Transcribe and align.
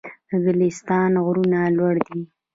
د 0.29 0.31
ګلستان 0.45 1.11
غرونه 1.25 1.59
لوړ 1.77 1.95
دي 2.07 2.21